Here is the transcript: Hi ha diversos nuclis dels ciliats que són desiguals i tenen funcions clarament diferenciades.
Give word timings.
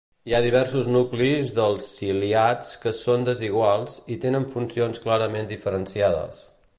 Hi 0.29 0.33
ha 0.35 0.37
diversos 0.43 0.87
nuclis 0.93 1.51
dels 1.59 1.91
ciliats 1.97 2.71
que 2.85 2.95
són 3.01 3.27
desiguals 3.29 3.99
i 4.15 4.17
tenen 4.27 4.49
funcions 4.57 5.03
clarament 5.05 5.53
diferenciades. 5.53 6.43